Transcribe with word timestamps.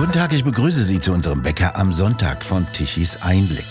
Guten 0.00 0.12
Tag, 0.12 0.32
ich 0.32 0.44
begrüße 0.44 0.82
Sie 0.82 0.98
zu 0.98 1.12
unserem 1.12 1.42
Bäcker 1.42 1.76
am 1.76 1.92
Sonntag 1.92 2.42
von 2.42 2.66
Tichys 2.72 3.18
Einblick. 3.20 3.66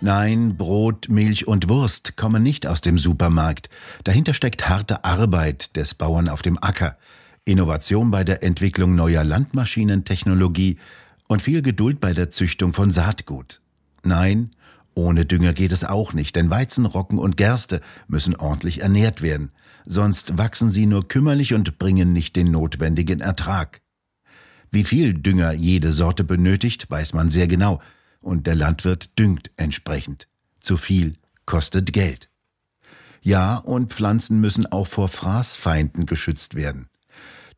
Nein, 0.00 0.56
Brot, 0.56 1.08
Milch 1.08 1.48
und 1.48 1.68
Wurst 1.68 2.16
kommen 2.16 2.40
nicht 2.40 2.68
aus 2.68 2.82
dem 2.82 2.98
Supermarkt. 2.98 3.68
Dahinter 4.04 4.32
steckt 4.32 4.68
harte 4.68 5.02
Arbeit 5.02 5.74
des 5.74 5.96
Bauern 5.96 6.28
auf 6.28 6.40
dem 6.40 6.56
Acker, 6.62 6.96
Innovation 7.44 8.12
bei 8.12 8.22
der 8.22 8.44
Entwicklung 8.44 8.94
neuer 8.94 9.24
Landmaschinentechnologie 9.24 10.78
und 11.26 11.42
viel 11.42 11.62
Geduld 11.62 11.98
bei 11.98 12.12
der 12.12 12.30
Züchtung 12.30 12.72
von 12.72 12.92
Saatgut. 12.92 13.60
Nein, 14.04 14.52
ohne 14.94 15.26
Dünger 15.26 15.52
geht 15.52 15.72
es 15.72 15.84
auch 15.84 16.12
nicht, 16.12 16.36
denn 16.36 16.48
Weizen, 16.48 16.86
Roggen 16.86 17.18
und 17.18 17.36
Gerste 17.36 17.80
müssen 18.06 18.36
ordentlich 18.36 18.82
ernährt 18.82 19.20
werden, 19.20 19.50
sonst 19.84 20.38
wachsen 20.38 20.70
sie 20.70 20.86
nur 20.86 21.08
kümmerlich 21.08 21.54
und 21.54 21.80
bringen 21.80 22.12
nicht 22.12 22.36
den 22.36 22.52
notwendigen 22.52 23.20
Ertrag. 23.20 23.82
Wie 24.72 24.84
viel 24.84 25.12
Dünger 25.12 25.52
jede 25.52 25.92
Sorte 25.92 26.24
benötigt, 26.24 26.90
weiß 26.90 27.12
man 27.12 27.28
sehr 27.28 27.46
genau, 27.46 27.80
und 28.22 28.46
der 28.46 28.54
Landwirt 28.54 29.10
düngt 29.18 29.50
entsprechend. 29.56 30.28
Zu 30.60 30.78
viel 30.78 31.16
kostet 31.44 31.92
Geld. 31.92 32.30
Ja, 33.20 33.56
und 33.58 33.92
Pflanzen 33.92 34.40
müssen 34.40 34.64
auch 34.64 34.86
vor 34.86 35.08
Fraßfeinden 35.08 36.06
geschützt 36.06 36.54
werden. 36.54 36.88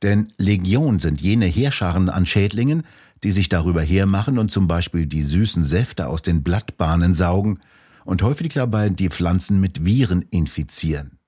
Denn 0.02 0.26
Legion 0.38 0.98
sind 0.98 1.20
jene 1.20 1.46
Heerscharen 1.46 2.10
an 2.10 2.26
Schädlingen, 2.26 2.82
die 3.22 3.30
sich 3.30 3.48
darüber 3.48 3.80
hermachen 3.80 4.36
und 4.36 4.50
zum 4.50 4.66
Beispiel 4.66 5.06
die 5.06 5.22
süßen 5.22 5.62
Säfte 5.62 6.08
aus 6.08 6.20
den 6.20 6.42
Blattbahnen 6.42 7.14
saugen 7.14 7.60
und 8.04 8.22
häufig 8.22 8.52
dabei 8.52 8.88
die 8.88 9.08
Pflanzen 9.08 9.60
mit 9.60 9.84
Viren 9.84 10.22
infizieren. 10.30 11.18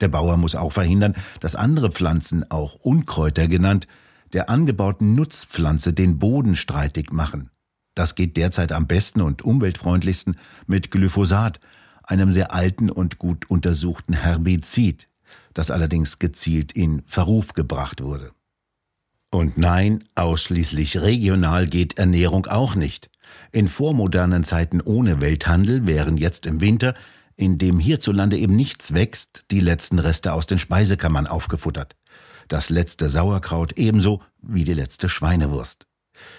Der 0.00 0.08
Bauer 0.08 0.36
muss 0.36 0.54
auch 0.54 0.72
verhindern, 0.72 1.14
dass 1.40 1.56
andere 1.56 1.90
Pflanzen, 1.90 2.48
auch 2.50 2.76
Unkräuter 2.76 3.48
genannt, 3.48 3.88
der 4.32 4.50
angebauten 4.50 5.14
Nutzpflanze 5.14 5.92
den 5.92 6.18
Boden 6.18 6.56
streitig 6.56 7.12
machen. 7.12 7.50
Das 7.94 8.14
geht 8.14 8.36
derzeit 8.36 8.72
am 8.72 8.86
besten 8.86 9.20
und 9.20 9.42
umweltfreundlichsten 9.42 10.36
mit 10.66 10.90
Glyphosat, 10.90 11.60
einem 12.02 12.30
sehr 12.30 12.52
alten 12.52 12.90
und 12.90 13.18
gut 13.18 13.48
untersuchten 13.48 14.14
Herbizid, 14.14 15.08
das 15.54 15.70
allerdings 15.70 16.18
gezielt 16.18 16.72
in 16.72 17.02
Verruf 17.06 17.54
gebracht 17.54 18.02
wurde. 18.02 18.32
Und 19.30 19.58
nein, 19.58 20.04
ausschließlich 20.14 21.00
regional 21.00 21.66
geht 21.66 21.98
Ernährung 21.98 22.46
auch 22.46 22.74
nicht. 22.74 23.10
In 23.52 23.68
vormodernen 23.68 24.44
Zeiten 24.44 24.80
ohne 24.80 25.20
Welthandel 25.20 25.86
wären 25.86 26.16
jetzt 26.16 26.46
im 26.46 26.60
Winter, 26.60 26.94
in 27.36 27.58
dem 27.58 27.80
hierzulande 27.80 28.38
eben 28.38 28.54
nichts 28.54 28.94
wächst, 28.94 29.44
die 29.50 29.60
letzten 29.60 29.98
Reste 29.98 30.32
aus 30.32 30.46
den 30.46 30.58
Speisekammern 30.58 31.26
aufgefuttert. 31.26 31.96
Das 32.48 32.70
letzte 32.70 33.08
Sauerkraut 33.08 33.72
ebenso 33.76 34.22
wie 34.42 34.64
die 34.64 34.74
letzte 34.74 35.08
Schweinewurst. 35.08 35.86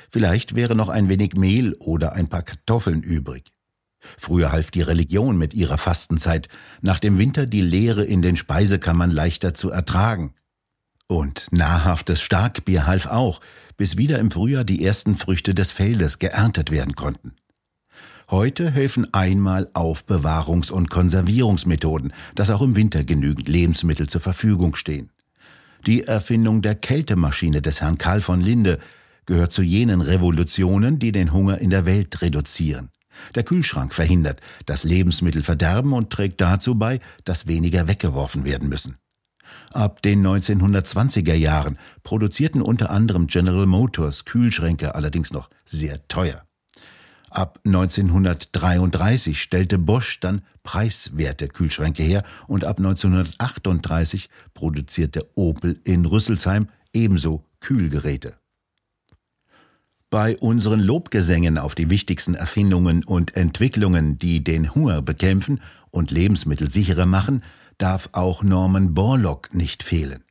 Vielleicht 0.09 0.56
wäre 0.56 0.75
noch 0.75 0.89
ein 0.89 1.09
wenig 1.09 1.34
Mehl 1.36 1.73
oder 1.80 2.14
ein 2.14 2.28
paar 2.28 2.44
Kartoffeln 2.44 3.03
übrig. 3.03 3.52
Früher 4.17 4.52
half 4.52 4.72
die 4.72 4.81
Religion 4.81 5.38
mit 5.38 5.53
ihrer 5.53 5.78
Fastenzeit, 5.78 6.47
nach 6.81 7.00
dem 7.00 7.17
Winter 7.17 7.45
die 7.45 7.62
Leere 7.62 8.06
in 8.06 8.22
den 8.22 8.36
Speisekammern 8.36 9.12
leichter 9.12 9.53
zu 9.53 9.72
ertragen. 9.72 10.34
Und 11.08 11.47
nahrhaftes 11.52 12.22
Starkbier 12.22 12.88
half 12.88 13.08
auch, 13.08 13.42
bis 13.78 13.97
wieder 13.97 14.19
im 14.19 14.31
Frühjahr 14.31 14.64
die 14.64 14.84
ersten 14.84 15.16
Früchte 15.16 15.53
des 15.53 15.72
Feldes 15.72 16.19
geerntet 16.19 16.72
werden 16.72 16.95
konnten. 16.95 17.34
Heute 18.30 18.72
helfen 18.72 19.14
einmal 19.14 19.67
Aufbewahrungs- 19.73 20.72
und 20.72 20.90
Konservierungsmethoden, 20.90 22.12
dass 22.34 22.50
auch 22.50 22.64
im 22.64 22.75
Winter 22.75 23.03
genügend 23.03 23.47
Lebensmittel 23.47 24.09
zur 24.09 24.22
Verfügung 24.22 24.75
stehen. 24.75 25.12
Die 25.86 26.03
Erfindung 26.03 26.64
der 26.64 26.73
Kältemaschine 26.73 27.61
des 27.61 27.81
Herrn 27.81 28.00
Karl 28.00 28.19
von 28.19 28.41
Linde 28.41 28.80
gehört 29.28 29.52
zu 29.52 29.61
jenen 29.61 30.02
Revolutionen, 30.02 30.97
die 30.97 31.11
den 31.11 31.31
Hunger 31.31 31.59
in 31.59 31.69
der 31.69 31.86
Welt 31.86 32.23
reduzieren. 32.23 32.90
Der 33.35 33.44
Kühlschrank 33.44 33.94
verhindert, 33.94 34.41
dass 34.66 34.84
Lebensmittel 34.84 35.44
verderben 35.44 35.94
und 35.94 36.09
trägt 36.09 36.41
dazu 36.41 36.75
bei, 36.75 37.00
dass 37.24 37.47
weniger 37.47 37.88
weggeworfen 37.88 38.45
werden 38.45 38.68
müssen. 38.68 38.97
Ab 39.72 40.01
den 40.01 40.25
1920er 40.25 41.35
Jahren 41.35 41.78
produzierten 42.03 42.62
unter 42.62 42.90
anderem 42.90 43.28
General 43.28 43.68
Motors 43.68 44.25
Kühlschränke 44.25 44.95
allerdings 44.95 45.31
noch 45.31 45.50
sehr 45.66 46.07
teuer. 46.07 46.45
Ab 47.35 47.59
1933 47.66 49.41
stellte 49.41 49.78
Bosch 49.78 50.22
dann 50.22 50.41
preiswerte 50.63 51.50
Kühlschränke 51.50 52.01
her 52.01 52.23
und 52.47 52.63
ab 52.63 52.78
1938 52.78 54.29
produzierte 54.53 55.28
Opel 55.35 55.78
in 55.84 56.06
Rüsselsheim 56.06 56.69
ebenso 56.94 57.44
Kühlgeräte. 57.59 58.38
Bei 60.09 60.38
unseren 60.38 60.79
Lobgesängen 60.79 61.57
auf 61.57 61.75
die 61.75 61.90
wichtigsten 61.90 62.35
Erfindungen 62.35 63.03
und 63.03 63.35
Entwicklungen, 63.35 64.18
die 64.18 64.41
den 64.41 64.74
Hunger 64.74 65.01
bekämpfen 65.01 65.59
und 65.91 66.12
Lebensmittel 66.12 66.72
sicherer 66.72 67.06
machen, 67.06 67.44
darf 67.78 68.07
auch 68.13 68.44
Norman 68.44 68.94
Borlaug 68.94 69.53
nicht 69.53 69.84
fehlen. 69.84 70.24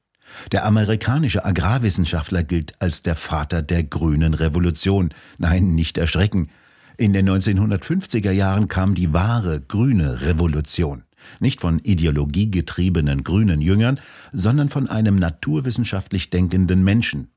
Der 0.53 0.64
amerikanische 0.64 1.44
Agrarwissenschaftler 1.44 2.44
gilt 2.44 2.81
als 2.81 3.03
der 3.03 3.14
Vater 3.14 3.60
der 3.60 3.84
grünen 3.84 4.32
Revolution. 4.32 5.10
Nein, 5.37 5.75
nicht 5.75 5.98
erschrecken. 5.98 6.48
In 6.97 7.12
den 7.12 7.28
1950er 7.28 8.31
Jahren 8.31 8.69
kam 8.69 8.94
die 8.94 9.12
wahre 9.12 9.60
grüne 9.60 10.22
Revolution. 10.22 11.03
Nicht 11.41 11.60
von 11.60 11.81
ideologiegetriebenen 11.81 13.25
grünen 13.25 13.60
Jüngern, 13.60 13.99
sondern 14.32 14.69
von 14.69 14.88
einem 14.88 15.16
naturwissenschaftlich 15.16 16.31
denkenden 16.31 16.84
Menschen. 16.84 17.34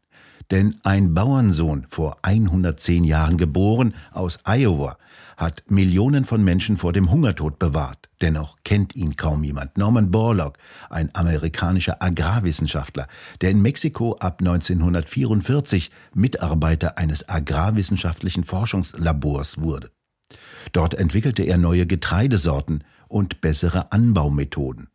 Denn 0.50 0.78
ein 0.84 1.14
Bauernsohn, 1.14 1.86
vor 1.90 2.18
110 2.22 3.04
Jahren 3.04 3.38
geboren, 3.38 3.94
aus 4.12 4.40
Iowa, 4.46 4.98
hat 5.36 5.70
Millionen 5.70 6.24
von 6.24 6.44
Menschen 6.44 6.78
vor 6.78 6.94
dem 6.94 7.12
Hungertod 7.12 7.60
bewahrt. 7.60 8.10
Dennoch 8.22 8.56
kennt 8.64 8.96
ihn 8.96 9.16
kaum 9.18 9.44
jemand. 9.44 9.78
Norman 9.78 10.10
Borlaug, 10.10 10.58
ein 10.90 11.14
amerikanischer 11.14 12.02
Agrarwissenschaftler, 12.02 13.08
der 13.42 13.52
in 13.52 13.62
Mexiko 13.62 14.16
ab 14.18 14.40
1944 14.40 15.92
Mitarbeiter 16.14 16.98
eines 16.98 17.28
agrarwissenschaftlichen 17.28 18.44
Forschungslabors 18.46 19.62
wurde. 19.62 19.92
Dort 20.72 20.94
entwickelte 20.94 21.44
er 21.44 21.58
neue 21.58 21.86
Getreidesorten 21.86 22.84
und 23.08 23.42
bessere 23.42 23.92
Anbaumethoden. 23.92 24.88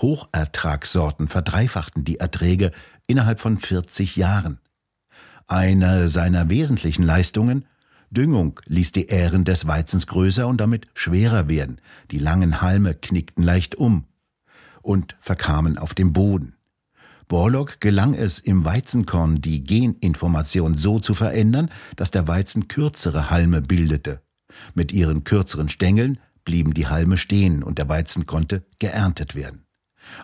Hochertragssorten 0.00 1.28
verdreifachten 1.28 2.04
die 2.04 2.18
Erträge 2.18 2.72
innerhalb 3.06 3.40
von 3.40 3.58
40 3.58 4.16
Jahren. 4.16 4.58
Eine 5.46 6.08
seiner 6.08 6.50
wesentlichen 6.50 7.04
Leistungen 7.04 7.66
Düngung 8.10 8.60
ließ 8.66 8.92
die 8.92 9.06
Ähren 9.06 9.44
des 9.44 9.66
Weizens 9.66 10.06
größer 10.06 10.46
und 10.46 10.60
damit 10.60 10.86
schwerer 10.94 11.48
werden. 11.48 11.80
Die 12.10 12.18
langen 12.18 12.60
Halme 12.60 12.94
knickten 12.94 13.42
leicht 13.42 13.74
um 13.74 14.04
und 14.82 15.16
verkamen 15.20 15.78
auf 15.78 15.94
dem 15.94 16.12
Boden. 16.12 16.54
Borlock 17.28 17.80
gelang 17.80 18.14
es 18.14 18.38
im 18.38 18.64
Weizenkorn, 18.64 19.40
die 19.40 19.64
Geninformation 19.64 20.76
so 20.76 21.00
zu 21.00 21.14
verändern, 21.14 21.70
dass 21.96 22.12
der 22.12 22.28
Weizen 22.28 22.68
kürzere 22.68 23.30
Halme 23.30 23.62
bildete. 23.62 24.22
Mit 24.74 24.92
ihren 24.92 25.24
kürzeren 25.24 25.68
Stängeln 25.68 26.18
blieben 26.44 26.72
die 26.72 26.86
Halme 26.86 27.16
stehen 27.16 27.64
und 27.64 27.78
der 27.78 27.88
Weizen 27.88 28.26
konnte 28.26 28.64
geerntet 28.78 29.34
werden. 29.34 29.64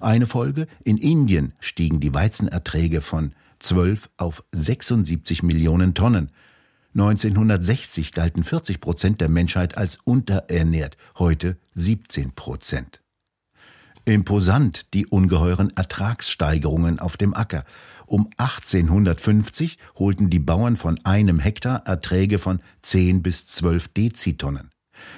Eine 0.00 0.26
Folge, 0.26 0.68
in 0.84 0.96
Indien 0.96 1.54
stiegen 1.58 1.98
die 1.98 2.14
Weizenerträge 2.14 3.00
von 3.00 3.34
12 3.62 4.10
auf 4.16 4.44
76 4.52 5.42
Millionen 5.42 5.94
Tonnen 5.94 6.30
1960 6.94 8.12
galten 8.12 8.44
40 8.44 8.80
Prozent 8.80 9.20
der 9.22 9.30
Menschheit 9.30 9.78
als 9.78 9.98
unterernährt, 10.04 10.98
heute 11.18 11.56
17 11.74 12.32
Prozent. 12.32 13.00
Imposant 14.04 14.92
die 14.92 15.06
ungeheuren 15.06 15.72
Ertragssteigerungen 15.74 16.98
auf 16.98 17.16
dem 17.16 17.34
Acker. 17.34 17.64
Um 18.04 18.28
1850 18.36 19.78
holten 19.94 20.28
die 20.28 20.40
Bauern 20.40 20.76
von 20.76 20.98
einem 21.04 21.38
Hektar 21.38 21.86
Erträge 21.86 22.38
von 22.38 22.60
10 22.82 23.22
bis 23.22 23.46
12 23.46 23.88
Dezitonnen. 23.88 24.70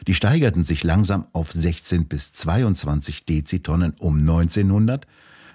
Die 0.06 0.14
steigerten 0.14 0.62
sich 0.62 0.84
langsam 0.84 1.26
auf 1.32 1.50
16 1.50 2.06
bis 2.06 2.32
22 2.32 3.24
Dezitonnen 3.24 3.94
um 3.98 4.18
1900, 4.18 5.06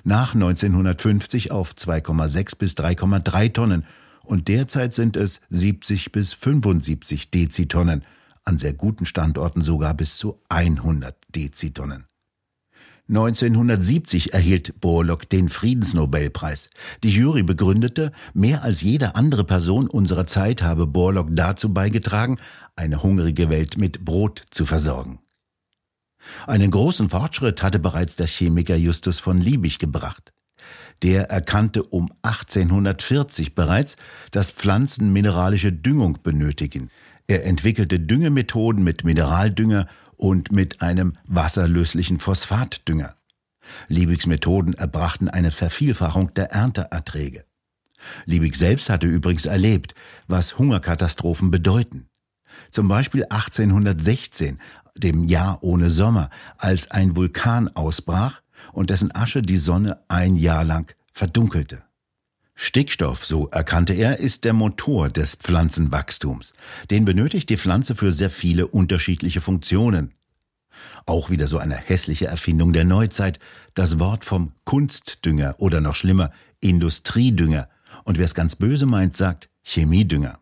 nach 0.03 0.33
1950 0.33 1.51
auf 1.51 1.73
2,6 1.73 2.57
bis 2.57 2.73
3,3 2.73 3.53
Tonnen 3.53 3.85
und 4.23 4.47
derzeit 4.47 4.93
sind 4.93 5.17
es 5.17 5.41
70 5.49 6.11
bis 6.11 6.33
75 6.33 7.31
Dezitonnen, 7.31 8.03
an 8.45 8.57
sehr 8.57 8.73
guten 8.73 9.05
Standorten 9.05 9.61
sogar 9.61 9.93
bis 9.93 10.17
zu 10.17 10.39
100 10.49 11.15
Dezitonnen. 11.35 12.05
1970 13.09 14.33
erhielt 14.33 14.79
Borlock 14.81 15.27
den 15.27 15.49
Friedensnobelpreis. 15.49 16.69
Die 17.03 17.09
Jury 17.09 17.41
begründete, 17.41 18.11
mehr 18.35 18.63
als 18.63 18.81
jede 18.81 19.15
andere 19.15 19.43
Person 19.45 19.87
unserer 19.87 20.27
Zeit 20.27 20.61
habe 20.61 20.85
Borlock 20.85 21.29
dazu 21.31 21.73
beigetragen, 21.73 22.37
eine 22.75 23.01
hungrige 23.01 23.49
Welt 23.49 23.79
mit 23.79 24.05
Brot 24.05 24.43
zu 24.51 24.67
versorgen. 24.67 25.19
Einen 26.47 26.71
großen 26.71 27.09
Fortschritt 27.09 27.63
hatte 27.63 27.79
bereits 27.79 28.15
der 28.15 28.27
Chemiker 28.27 28.75
Justus 28.75 29.19
von 29.19 29.39
Liebig 29.39 29.79
gebracht. 29.79 30.33
Der 31.01 31.29
erkannte 31.29 31.83
um 31.83 32.11
1840 32.23 33.55
bereits, 33.55 33.95
dass 34.31 34.51
Pflanzen 34.51 35.13
mineralische 35.13 35.71
Düngung 35.71 36.19
benötigen. 36.21 36.89
Er 37.27 37.45
entwickelte 37.45 37.99
Düngemethoden 37.99 38.83
mit 38.83 39.03
Mineraldünger 39.03 39.87
und 40.17 40.51
mit 40.51 40.81
einem 40.81 41.13
wasserlöslichen 41.25 42.19
Phosphatdünger. 42.19 43.15
Liebigs 43.87 44.25
Methoden 44.25 44.73
erbrachten 44.73 45.29
eine 45.29 45.51
Vervielfachung 45.51 46.33
der 46.33 46.51
Ernteerträge. 46.51 47.45
Liebig 48.25 48.55
selbst 48.55 48.89
hatte 48.89 49.07
übrigens 49.07 49.45
erlebt, 49.45 49.93
was 50.27 50.57
Hungerkatastrophen 50.57 51.51
bedeuten. 51.51 52.08
Zum 52.71 52.87
Beispiel 52.87 53.23
1816, 53.23 54.59
dem 54.95 55.25
Jahr 55.25 55.59
ohne 55.61 55.89
Sommer, 55.89 56.29
als 56.57 56.91
ein 56.91 57.15
Vulkan 57.15 57.67
ausbrach 57.75 58.41
und 58.73 58.89
dessen 58.89 59.13
Asche 59.15 59.41
die 59.41 59.57
Sonne 59.57 59.99
ein 60.07 60.35
Jahr 60.35 60.63
lang 60.63 60.93
verdunkelte. 61.13 61.83
Stickstoff, 62.55 63.25
so 63.25 63.47
erkannte 63.47 63.93
er, 63.93 64.19
ist 64.19 64.43
der 64.43 64.51
Motor 64.51 65.09
des 65.09 65.35
Pflanzenwachstums. 65.35 66.53
Den 66.91 67.05
benötigt 67.05 67.49
die 67.49 67.55
Pflanze 67.55 67.95
für 67.95 68.11
sehr 68.11 68.29
viele 68.29 68.67
unterschiedliche 68.67 69.39
Funktionen. 69.39 70.13
Auch 71.05 71.29
wieder 71.29 71.47
so 71.47 71.57
eine 71.57 71.75
hässliche 71.75 72.27
Erfindung 72.27 72.73
der 72.73 72.83
Neuzeit, 72.83 73.39
das 73.75 73.97
Wort 73.99 74.25
vom 74.25 74.51
Kunstdünger 74.65 75.55
oder 75.57 75.79
noch 75.79 75.95
schlimmer 75.95 76.31
Industriedünger. 76.59 77.69
Und 78.03 78.17
wer 78.17 78.25
es 78.25 78.35
ganz 78.35 78.57
böse 78.57 78.85
meint, 78.85 79.15
sagt 79.15 79.49
Chemiedünger. 79.63 80.39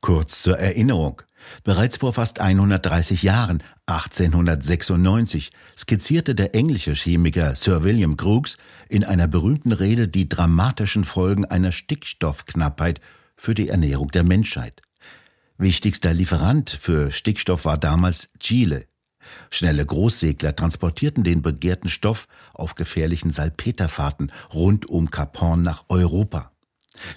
Kurz 0.00 0.42
zur 0.42 0.58
Erinnerung. 0.58 1.22
Bereits 1.64 1.98
vor 1.98 2.12
fast 2.12 2.40
130 2.40 3.22
Jahren, 3.22 3.62
1896, 3.86 5.50
skizzierte 5.76 6.34
der 6.34 6.54
englische 6.54 6.92
Chemiker 6.92 7.54
Sir 7.54 7.84
William 7.84 8.16
Crookes 8.16 8.56
in 8.88 9.04
einer 9.04 9.28
berühmten 9.28 9.72
Rede 9.72 10.08
die 10.08 10.28
dramatischen 10.28 11.04
Folgen 11.04 11.44
einer 11.44 11.72
Stickstoffknappheit 11.72 13.00
für 13.36 13.54
die 13.54 13.68
Ernährung 13.68 14.10
der 14.10 14.24
Menschheit. 14.24 14.82
Wichtigster 15.58 16.12
Lieferant 16.12 16.70
für 16.70 17.10
Stickstoff 17.10 17.64
war 17.64 17.78
damals 17.78 18.28
Chile. 18.38 18.86
Schnelle 19.50 19.84
Großsegler 19.84 20.54
transportierten 20.54 21.24
den 21.24 21.42
begehrten 21.42 21.88
Stoff 21.88 22.28
auf 22.54 22.74
gefährlichen 22.74 23.30
Salpeterfahrten 23.30 24.30
rund 24.52 24.86
um 24.86 25.10
Cap 25.10 25.40
Horn 25.40 25.62
nach 25.62 25.84
Europa. 25.88 26.52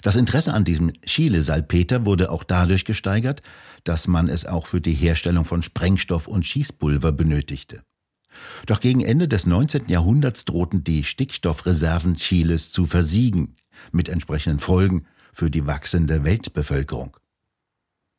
Das 0.02 0.16
Interesse 0.16 0.54
an 0.54 0.64
diesem 0.64 0.92
Chile-Salpeter 1.02 2.06
wurde 2.06 2.30
auch 2.30 2.44
dadurch 2.44 2.84
gesteigert, 2.84 3.42
dass 3.84 4.08
man 4.08 4.28
es 4.28 4.46
auch 4.46 4.66
für 4.66 4.80
die 4.80 4.94
Herstellung 4.94 5.44
von 5.44 5.62
Sprengstoff 5.62 6.26
und 6.26 6.44
Schießpulver 6.44 7.12
benötigte. 7.12 7.82
Doch 8.66 8.80
gegen 8.80 9.00
Ende 9.02 9.28
des 9.28 9.46
19. 9.46 9.88
Jahrhunderts 9.88 10.44
drohten 10.44 10.84
die 10.84 11.04
Stickstoffreserven 11.04 12.14
Chiles 12.14 12.72
zu 12.72 12.86
versiegen, 12.86 13.56
mit 13.92 14.08
entsprechenden 14.08 14.58
Folgen 14.58 15.06
für 15.32 15.50
die 15.50 15.66
wachsende 15.66 16.24
Weltbevölkerung. 16.24 17.16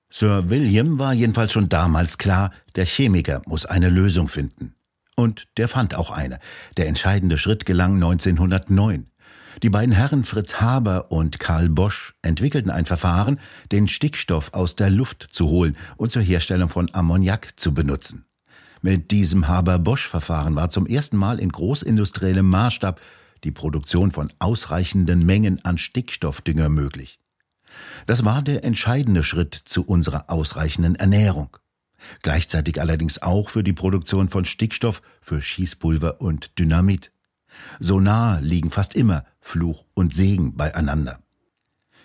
Sir 0.09 0.49
William 0.49 0.99
war 0.99 1.13
jedenfalls 1.13 1.53
schon 1.53 1.69
damals 1.69 2.17
klar, 2.17 2.51
der 2.75 2.85
Chemiker 2.85 3.41
muss 3.45 3.65
eine 3.65 3.89
Lösung 3.89 4.27
finden. 4.27 4.75
Und 5.15 5.47
der 5.57 5.67
fand 5.67 5.95
auch 5.95 6.11
eine. 6.11 6.39
Der 6.77 6.87
entscheidende 6.87 7.37
Schritt 7.37 7.65
gelang 7.65 7.95
1909. 7.95 9.10
Die 9.63 9.69
beiden 9.69 9.93
Herren 9.93 10.23
Fritz 10.23 10.55
Haber 10.55 11.11
und 11.11 11.39
Karl 11.39 11.69
Bosch 11.69 12.15
entwickelten 12.21 12.71
ein 12.71 12.85
Verfahren, 12.85 13.39
den 13.71 13.87
Stickstoff 13.87 14.53
aus 14.53 14.75
der 14.75 14.89
Luft 14.89 15.27
zu 15.31 15.49
holen 15.49 15.75
und 15.97 16.11
zur 16.11 16.21
Herstellung 16.21 16.69
von 16.69 16.89
Ammoniak 16.93 17.59
zu 17.59 17.73
benutzen. 17.73 18.25
Mit 18.81 19.11
diesem 19.11 19.47
Haber-Bosch-Verfahren 19.47 20.55
war 20.55 20.71
zum 20.71 20.87
ersten 20.87 21.17
Mal 21.17 21.39
in 21.39 21.51
großindustriellem 21.51 22.47
Maßstab 22.47 22.99
die 23.43 23.51
Produktion 23.51 24.11
von 24.11 24.33
ausreichenden 24.39 25.25
Mengen 25.25 25.63
an 25.63 25.77
Stickstoffdünger 25.77 26.69
möglich. 26.69 27.19
Das 28.05 28.25
war 28.25 28.41
der 28.41 28.63
entscheidende 28.63 29.23
Schritt 29.23 29.53
zu 29.53 29.83
unserer 29.83 30.29
ausreichenden 30.29 30.95
Ernährung. 30.95 31.57
Gleichzeitig 32.23 32.81
allerdings 32.81 33.21
auch 33.21 33.49
für 33.49 33.63
die 33.63 33.73
Produktion 33.73 34.29
von 34.29 34.45
Stickstoff 34.45 35.01
für 35.21 35.41
Schießpulver 35.41 36.19
und 36.19 36.57
Dynamit. 36.57 37.11
So 37.79 37.99
nah 37.99 38.39
liegen 38.39 38.71
fast 38.71 38.95
immer 38.95 39.25
Fluch 39.39 39.85
und 39.93 40.13
Segen 40.13 40.55
beieinander. 40.55 41.19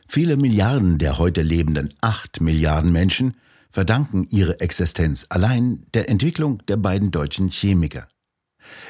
Viele 0.08 0.36
Milliarden 0.36 0.98
der 0.98 1.18
heute 1.18 1.42
lebenden 1.42 1.92
acht 2.00 2.40
Milliarden 2.40 2.92
Menschen 2.92 3.36
verdanken 3.70 4.26
ihre 4.30 4.60
Existenz 4.60 5.26
allein 5.28 5.84
der 5.92 6.08
Entwicklung 6.08 6.64
der 6.66 6.76
beiden 6.76 7.10
deutschen 7.10 7.48
Chemiker. 7.50 8.08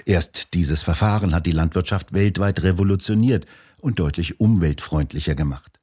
Erst 0.05 0.55
dieses 0.55 0.83
Verfahren 0.83 1.35
hat 1.35 1.47
die 1.47 1.53
Landwirtschaft 1.53 2.13
weltweit 2.13 2.63
revolutioniert 2.63 3.47
und 3.81 3.99
deutlich 3.99 4.41
umweltfreundlicher 4.41 5.35
gemacht. 5.35 5.81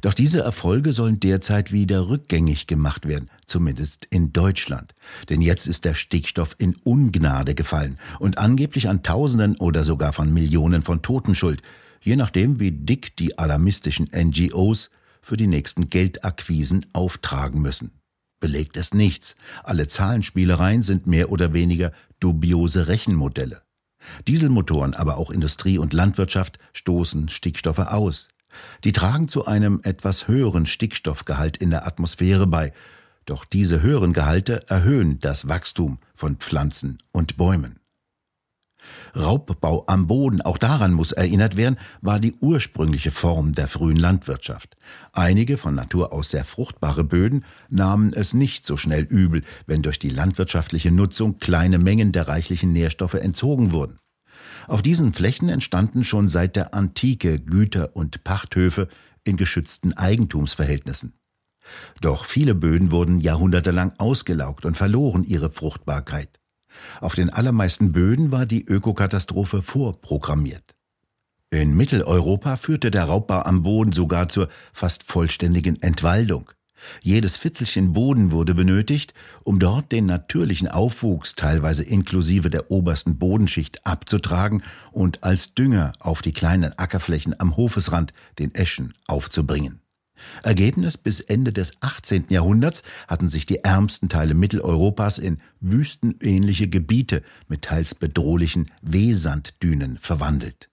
Doch 0.00 0.14
diese 0.14 0.40
Erfolge 0.40 0.92
sollen 0.92 1.20
derzeit 1.20 1.72
wieder 1.72 2.08
rückgängig 2.08 2.66
gemacht 2.66 3.06
werden, 3.06 3.30
zumindest 3.46 4.06
in 4.06 4.32
Deutschland. 4.32 4.94
Denn 5.28 5.40
jetzt 5.40 5.66
ist 5.66 5.84
der 5.84 5.94
Stickstoff 5.94 6.54
in 6.58 6.74
Ungnade 6.84 7.54
gefallen 7.54 7.98
und 8.18 8.38
angeblich 8.38 8.88
an 8.88 9.02
Tausenden 9.02 9.56
oder 9.56 9.84
sogar 9.84 10.12
von 10.12 10.32
Millionen 10.32 10.82
von 10.82 11.02
Toten 11.02 11.34
schuld, 11.34 11.62
je 12.02 12.16
nachdem, 12.16 12.60
wie 12.60 12.72
dick 12.72 13.16
die 13.16 13.38
alarmistischen 13.38 14.08
NGOs 14.14 14.90
für 15.22 15.36
die 15.36 15.48
nächsten 15.48 15.90
Geldakquisen 15.90 16.86
auftragen 16.92 17.60
müssen. 17.60 17.90
Belegt 18.38 18.76
es 18.76 18.94
nichts. 18.94 19.34
Alle 19.64 19.88
Zahlenspielereien 19.88 20.82
sind 20.82 21.06
mehr 21.06 21.32
oder 21.32 21.52
weniger 21.52 21.92
dubiose 22.20 22.86
Rechenmodelle. 22.86 23.62
Dieselmotoren, 24.28 24.94
aber 24.94 25.16
auch 25.16 25.30
Industrie 25.30 25.78
und 25.78 25.92
Landwirtschaft 25.92 26.58
stoßen 26.72 27.28
Stickstoffe 27.28 27.78
aus. 27.80 28.28
Die 28.84 28.92
tragen 28.92 29.28
zu 29.28 29.46
einem 29.46 29.80
etwas 29.82 30.28
höheren 30.28 30.66
Stickstoffgehalt 30.66 31.56
in 31.56 31.70
der 31.70 31.86
Atmosphäre 31.86 32.46
bei, 32.46 32.72
doch 33.24 33.44
diese 33.44 33.82
höheren 33.82 34.12
Gehalte 34.12 34.68
erhöhen 34.68 35.18
das 35.18 35.48
Wachstum 35.48 35.98
von 36.14 36.36
Pflanzen 36.36 36.98
und 37.12 37.36
Bäumen. 37.36 37.80
Raubbau 39.16 39.84
am 39.86 40.06
Boden, 40.06 40.40
auch 40.40 40.58
daran 40.58 40.92
muss 40.92 41.12
erinnert 41.12 41.56
werden, 41.56 41.76
war 42.00 42.20
die 42.20 42.34
ursprüngliche 42.34 43.10
Form 43.10 43.52
der 43.52 43.66
frühen 43.66 43.96
Landwirtschaft. 43.96 44.76
Einige 45.12 45.56
von 45.56 45.74
Natur 45.74 46.12
aus 46.12 46.30
sehr 46.30 46.44
fruchtbare 46.44 47.02
Böden 47.02 47.44
nahmen 47.68 48.12
es 48.12 48.34
nicht 48.34 48.64
so 48.64 48.76
schnell 48.76 49.02
übel, 49.04 49.42
wenn 49.66 49.82
durch 49.82 49.98
die 49.98 50.10
landwirtschaftliche 50.10 50.92
Nutzung 50.92 51.38
kleine 51.38 51.78
Mengen 51.78 52.12
der 52.12 52.28
reichlichen 52.28 52.72
Nährstoffe 52.72 53.14
entzogen 53.14 53.72
wurden. 53.72 53.98
Auf 54.68 54.82
diesen 54.82 55.12
Flächen 55.12 55.48
entstanden 55.48 56.04
schon 56.04 56.28
seit 56.28 56.56
der 56.56 56.74
Antike 56.74 57.38
Güter- 57.38 57.94
und 57.94 58.24
Pachthöfe 58.24 58.88
in 59.24 59.36
geschützten 59.36 59.92
Eigentumsverhältnissen. 59.92 61.14
Doch 62.00 62.24
viele 62.24 62.54
Böden 62.54 62.90
wurden 62.90 63.20
jahrhundertelang 63.20 63.92
ausgelaugt 63.98 64.64
und 64.64 64.76
verloren 64.76 65.24
ihre 65.24 65.50
Fruchtbarkeit. 65.50 66.40
Auf 67.00 67.14
den 67.14 67.30
allermeisten 67.30 67.92
Böden 67.92 68.30
war 68.32 68.46
die 68.46 68.64
Ökokatastrophe 68.64 69.62
vorprogrammiert. 69.62 70.74
In 71.50 71.76
Mitteleuropa 71.76 72.56
führte 72.56 72.90
der 72.90 73.04
Raubbau 73.04 73.42
am 73.42 73.62
Boden 73.62 73.92
sogar 73.92 74.28
zur 74.28 74.48
fast 74.72 75.04
vollständigen 75.04 75.80
Entwaldung. 75.80 76.50
Jedes 77.02 77.36
Fitzelchen 77.36 77.92
Boden 77.92 78.32
wurde 78.32 78.54
benötigt, 78.54 79.14
um 79.44 79.58
dort 79.58 79.92
den 79.92 80.06
natürlichen 80.06 80.68
Aufwuchs 80.68 81.34
teilweise 81.34 81.82
inklusive 81.82 82.50
der 82.50 82.70
obersten 82.70 83.18
Bodenschicht 83.18 83.86
abzutragen 83.86 84.62
und 84.92 85.24
als 85.24 85.54
Dünger 85.54 85.92
auf 86.00 86.22
die 86.22 86.32
kleinen 86.32 86.78
Ackerflächen 86.78 87.38
am 87.38 87.56
Hofesrand, 87.56 88.12
den 88.38 88.54
Eschen, 88.54 88.94
aufzubringen. 89.06 89.80
Ergebnis 90.42 90.96
bis 90.96 91.20
Ende 91.20 91.52
des 91.52 91.74
18. 91.80 92.26
Jahrhunderts 92.30 92.82
hatten 93.06 93.28
sich 93.28 93.46
die 93.46 93.64
ärmsten 93.64 94.08
Teile 94.08 94.34
Mitteleuropas 94.34 95.18
in 95.18 95.38
wüstenähnliche 95.60 96.68
Gebiete 96.68 97.22
mit 97.48 97.62
teils 97.62 97.94
bedrohlichen 97.94 98.70
Wehsanddünen 98.82 99.98
verwandelt. 99.98 100.70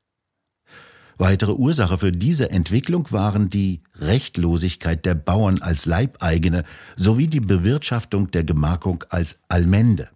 Weitere 1.18 1.52
Ursache 1.52 1.98
für 1.98 2.12
diese 2.12 2.50
Entwicklung 2.50 3.12
waren 3.12 3.50
die 3.50 3.82
Rechtlosigkeit 4.00 5.06
der 5.06 5.16
Bauern 5.16 5.62
als 5.62 5.86
Leibeigene 5.86 6.64
sowie 6.96 7.28
die 7.28 7.40
Bewirtschaftung 7.40 8.32
der 8.32 8.44
Gemarkung 8.44 9.04
als 9.10 9.40
Allmende. 9.48 10.10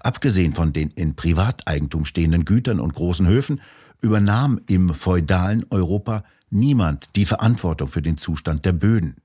Abgesehen 0.00 0.52
von 0.52 0.72
den 0.72 0.90
in 0.90 1.16
Privateigentum 1.16 2.04
stehenden 2.04 2.44
Gütern 2.44 2.78
und 2.78 2.94
großen 2.94 3.26
Höfen 3.26 3.60
übernahm 4.00 4.60
im 4.68 4.94
feudalen 4.94 5.64
Europa 5.70 6.24
niemand 6.50 7.16
die 7.16 7.24
Verantwortung 7.24 7.88
für 7.88 8.02
den 8.02 8.16
Zustand 8.16 8.64
der 8.64 8.72
Böden. 8.72 9.16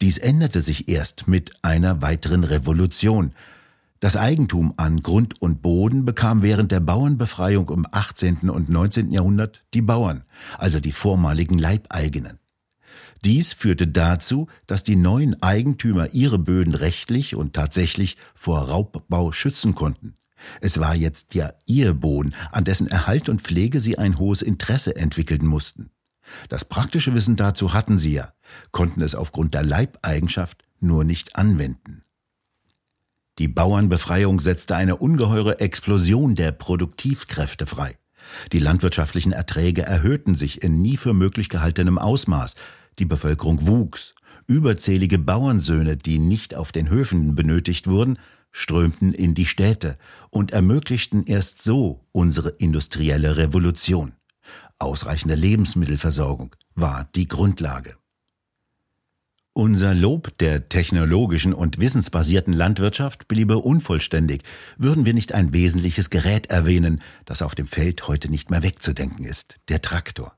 Dies 0.00 0.18
änderte 0.18 0.60
sich 0.60 0.88
erst 0.88 1.26
mit 1.26 1.52
einer 1.62 2.02
weiteren 2.02 2.44
Revolution, 2.44 3.32
das 4.00 4.16
Eigentum 4.16 4.74
an 4.76 5.02
Grund 5.02 5.40
und 5.40 5.62
Boden 5.62 6.04
bekam 6.04 6.42
während 6.42 6.70
der 6.70 6.80
Bauernbefreiung 6.80 7.70
im 7.70 7.86
18. 7.90 8.50
und 8.50 8.68
19. 8.68 9.10
Jahrhundert 9.10 9.64
die 9.72 9.82
Bauern, 9.82 10.24
also 10.58 10.80
die 10.80 10.92
vormaligen 10.92 11.58
Leibeigenen. 11.58 12.38
Dies 13.24 13.54
führte 13.54 13.86
dazu, 13.86 14.48
dass 14.66 14.82
die 14.84 14.96
neuen 14.96 15.42
Eigentümer 15.42 16.12
ihre 16.12 16.38
Böden 16.38 16.74
rechtlich 16.74 17.34
und 17.34 17.54
tatsächlich 17.54 18.18
vor 18.34 18.68
Raubbau 18.68 19.32
schützen 19.32 19.74
konnten. 19.74 20.14
Es 20.60 20.78
war 20.78 20.94
jetzt 20.94 21.34
ja 21.34 21.52
ihr 21.66 21.94
Boden, 21.94 22.34
an 22.52 22.64
dessen 22.64 22.88
Erhalt 22.88 23.28
und 23.28 23.40
Pflege 23.40 23.80
sie 23.80 23.98
ein 23.98 24.18
hohes 24.18 24.42
Interesse 24.42 24.94
entwickeln 24.94 25.46
mussten. 25.46 25.90
Das 26.48 26.64
praktische 26.64 27.14
Wissen 27.14 27.36
dazu 27.36 27.72
hatten 27.72 27.98
sie 27.98 28.12
ja, 28.12 28.32
konnten 28.70 29.00
es 29.00 29.14
aufgrund 29.14 29.54
der 29.54 29.64
Leibeigenschaft 29.64 30.62
nur 30.80 31.04
nicht 31.04 31.36
anwenden. 31.36 32.02
Die 33.38 33.48
Bauernbefreiung 33.48 34.40
setzte 34.40 34.76
eine 34.76 34.96
ungeheure 34.96 35.60
Explosion 35.60 36.34
der 36.34 36.52
Produktivkräfte 36.52 37.66
frei. 37.66 37.96
Die 38.52 38.58
landwirtschaftlichen 38.58 39.32
Erträge 39.32 39.82
erhöhten 39.82 40.34
sich 40.34 40.62
in 40.62 40.80
nie 40.80 40.96
für 40.96 41.12
möglich 41.12 41.48
gehaltenem 41.50 41.98
Ausmaß, 41.98 42.54
die 42.98 43.04
Bevölkerung 43.04 43.66
wuchs, 43.66 44.14
überzählige 44.46 45.18
Bauernsöhne, 45.18 45.98
die 45.98 46.18
nicht 46.18 46.54
auf 46.54 46.72
den 46.72 46.88
Höfen 46.88 47.34
benötigt 47.34 47.88
wurden, 47.88 48.18
strömten 48.52 49.12
in 49.12 49.34
die 49.34 49.44
Städte 49.44 49.98
und 50.30 50.52
ermöglichten 50.52 51.24
erst 51.26 51.62
so 51.62 52.06
unsere 52.12 52.48
industrielle 52.48 53.36
Revolution. 53.36 54.14
Ausreichende 54.78 55.34
Lebensmittelversorgung 55.34 56.56
war 56.74 57.08
die 57.14 57.28
Grundlage. 57.28 57.96
Unser 59.56 59.94
Lob 59.94 60.36
der 60.36 60.68
technologischen 60.68 61.54
und 61.54 61.80
wissensbasierten 61.80 62.52
Landwirtschaft 62.52 63.26
bliebe 63.26 63.56
unvollständig, 63.56 64.42
würden 64.76 65.06
wir 65.06 65.14
nicht 65.14 65.32
ein 65.32 65.54
wesentliches 65.54 66.10
Gerät 66.10 66.48
erwähnen, 66.48 67.00
das 67.24 67.40
auf 67.40 67.54
dem 67.54 67.66
Feld 67.66 68.06
heute 68.06 68.30
nicht 68.30 68.50
mehr 68.50 68.62
wegzudenken 68.62 69.24
ist, 69.24 69.54
der 69.70 69.80
Traktor. 69.80 70.36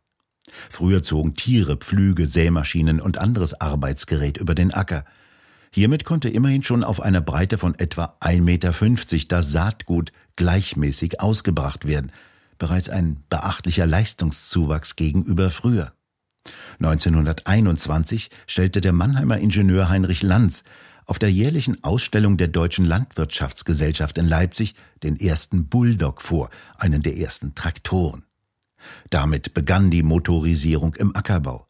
Früher 0.70 1.02
zogen 1.02 1.34
Tiere, 1.34 1.78
Pflüge, 1.78 2.28
Sämaschinen 2.28 3.00
und 3.00 3.18
anderes 3.18 3.60
Arbeitsgerät 3.60 4.36
über 4.36 4.54
den 4.54 4.72
Acker. 4.72 5.04
Hiermit 5.74 6.04
konnte 6.04 6.28
immerhin 6.28 6.62
schon 6.62 6.84
auf 6.84 7.00
einer 7.00 7.20
Breite 7.20 7.58
von 7.58 7.74
etwa 7.74 8.16
1,50 8.20 8.40
Meter 8.42 9.26
das 9.26 9.50
Saatgut 9.50 10.12
gleichmäßig 10.36 11.20
ausgebracht 11.20 11.88
werden, 11.88 12.12
bereits 12.56 12.88
ein 12.88 13.24
beachtlicher 13.30 13.84
Leistungszuwachs 13.84 14.94
gegenüber 14.94 15.50
früher. 15.50 15.92
1921 16.80 18.30
stellte 18.46 18.80
der 18.80 18.92
Mannheimer 18.92 19.38
Ingenieur 19.38 19.88
Heinrich 19.88 20.22
Lanz 20.22 20.64
auf 21.06 21.18
der 21.18 21.32
jährlichen 21.32 21.82
Ausstellung 21.82 22.36
der 22.36 22.48
Deutschen 22.48 22.84
Landwirtschaftsgesellschaft 22.84 24.18
in 24.18 24.28
Leipzig 24.28 24.74
den 25.02 25.18
ersten 25.18 25.68
Bulldog 25.68 26.20
vor, 26.20 26.50
einen 26.78 27.02
der 27.02 27.16
ersten 27.16 27.54
Traktoren. 27.54 28.24
Damit 29.10 29.54
begann 29.54 29.90
die 29.90 30.02
Motorisierung 30.02 30.94
im 30.94 31.16
Ackerbau. 31.16 31.66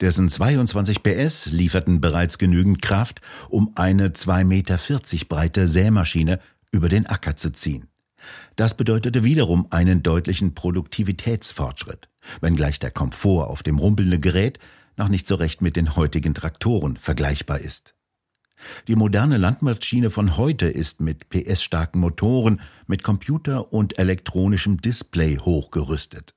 Dessen 0.00 0.28
22 0.28 1.02
PS 1.02 1.52
lieferten 1.52 2.00
bereits 2.00 2.38
genügend 2.38 2.82
Kraft, 2.82 3.20
um 3.48 3.70
eine 3.76 4.08
2,40 4.08 4.44
Meter 4.44 4.78
breite 5.28 5.68
Sämaschine 5.68 6.40
über 6.72 6.88
den 6.88 7.06
Acker 7.06 7.36
zu 7.36 7.52
ziehen. 7.52 7.89
Das 8.56 8.76
bedeutete 8.76 9.24
wiederum 9.24 9.66
einen 9.70 10.02
deutlichen 10.02 10.54
Produktivitätsfortschritt, 10.54 12.08
wenngleich 12.40 12.78
der 12.78 12.90
Komfort 12.90 13.48
auf 13.48 13.62
dem 13.62 13.78
rumpelnden 13.78 14.20
Gerät 14.20 14.58
noch 14.96 15.08
nicht 15.08 15.26
so 15.26 15.34
recht 15.34 15.62
mit 15.62 15.76
den 15.76 15.96
heutigen 15.96 16.34
Traktoren 16.34 16.96
vergleichbar 16.96 17.60
ist. 17.60 17.94
Die 18.88 18.96
moderne 18.96 19.38
Landmaschine 19.38 20.10
von 20.10 20.36
heute 20.36 20.66
ist 20.66 21.00
mit 21.00 21.30
PS-starken 21.30 21.98
Motoren, 22.00 22.60
mit 22.86 23.02
Computer 23.02 23.72
und 23.72 23.98
elektronischem 23.98 24.80
Display 24.80 25.38
hochgerüstet. 25.38 26.34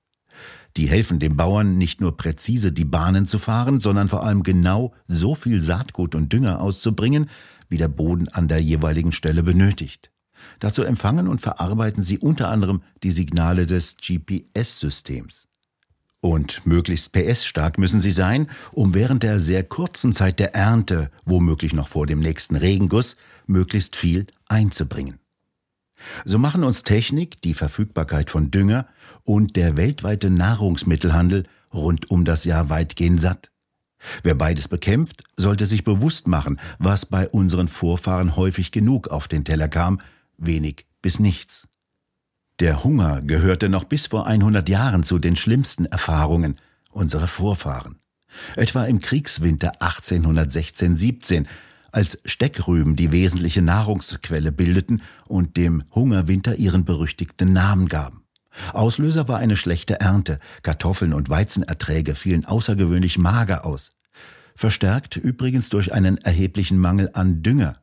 Die 0.77 0.87
helfen 0.87 1.19
dem 1.19 1.37
Bauern 1.37 1.77
nicht 1.77 2.01
nur 2.01 2.17
präzise 2.17 2.71
die 2.71 2.85
Bahnen 2.85 3.27
zu 3.27 3.37
fahren, 3.37 3.79
sondern 3.79 4.07
vor 4.07 4.23
allem 4.23 4.43
genau 4.43 4.93
so 5.05 5.35
viel 5.35 5.59
Saatgut 5.59 6.15
und 6.15 6.33
Dünger 6.33 6.61
auszubringen, 6.61 7.29
wie 7.69 7.77
der 7.77 7.89
Boden 7.89 8.27
an 8.29 8.47
der 8.47 8.61
jeweiligen 8.61 9.11
Stelle 9.11 9.43
benötigt. 9.43 10.12
Dazu 10.59 10.83
empfangen 10.83 11.27
und 11.27 11.41
verarbeiten 11.41 12.03
sie 12.03 12.17
unter 12.19 12.49
anderem 12.49 12.81
die 13.03 13.11
Signale 13.11 13.65
des 13.65 13.97
GPS-Systems. 13.97 15.47
Und 16.21 16.65
möglichst 16.65 17.11
PS-stark 17.11 17.77
müssen 17.77 17.99
sie 17.99 18.11
sein, 18.11 18.49
um 18.71 18.93
während 18.93 19.23
der 19.23 19.41
sehr 19.41 19.63
kurzen 19.63 20.13
Zeit 20.13 20.39
der 20.39 20.55
Ernte, 20.55 21.11
womöglich 21.25 21.73
noch 21.73 21.89
vor 21.89 22.07
dem 22.07 22.21
nächsten 22.21 22.55
Regenguss, 22.55 23.17
möglichst 23.45 23.97
viel 23.97 24.27
einzubringen. 24.47 25.19
So 26.23 26.39
machen 26.39 26.63
uns 26.63 26.83
Technik, 26.83 27.41
die 27.41 27.53
Verfügbarkeit 27.53 28.29
von 28.29 28.51
Dünger 28.51 28.87
und 29.23 29.55
der 29.57 29.75
weltweite 29.75 30.29
Nahrungsmittelhandel 30.29 31.43
rund 31.73 32.09
um 32.09 32.23
das 32.23 32.45
Jahr 32.45 32.69
weitgehend 32.69 33.19
satt. 33.19 33.51
Wer 34.23 34.35
beides 34.35 34.67
bekämpft, 34.67 35.23
sollte 35.37 35.65
sich 35.65 35.83
bewusst 35.83 36.27
machen, 36.27 36.59
was 36.77 37.05
bei 37.05 37.27
unseren 37.29 37.67
Vorfahren 37.67 38.35
häufig 38.35 38.71
genug 38.71 39.07
auf 39.09 39.27
den 39.27 39.43
Teller 39.45 39.67
kam, 39.67 40.01
wenig 40.45 40.85
bis 41.01 41.19
nichts. 41.19 41.67
Der 42.59 42.83
Hunger 42.83 43.21
gehörte 43.21 43.69
noch 43.69 43.83
bis 43.83 44.07
vor 44.07 44.27
100 44.27 44.69
Jahren 44.69 45.03
zu 45.03 45.19
den 45.19 45.35
schlimmsten 45.35 45.85
Erfahrungen 45.85 46.59
unserer 46.91 47.27
Vorfahren. 47.27 47.97
Etwa 48.55 48.85
im 48.85 48.99
Kriegswinter 48.99 49.81
1816-17, 49.81 51.45
als 51.91 52.19
Steckrüben 52.25 52.95
die 52.95 53.11
wesentliche 53.11 53.61
Nahrungsquelle 53.61 54.51
bildeten 54.51 55.01
und 55.27 55.57
dem 55.57 55.83
Hungerwinter 55.93 56.55
ihren 56.55 56.85
berüchtigten 56.85 57.53
Namen 57.53 57.87
gaben. 57.87 58.23
Auslöser 58.71 59.27
war 59.27 59.39
eine 59.39 59.55
schlechte 59.55 59.99
Ernte, 59.99 60.39
Kartoffeln 60.61 61.13
und 61.13 61.29
Weizenerträge 61.29 62.15
fielen 62.15 62.45
außergewöhnlich 62.45 63.17
mager 63.17 63.65
aus. 63.65 63.89
Verstärkt 64.55 65.17
übrigens 65.17 65.69
durch 65.69 65.93
einen 65.93 66.17
erheblichen 66.17 66.77
Mangel 66.77 67.09
an 67.13 67.41
Dünger. 67.41 67.82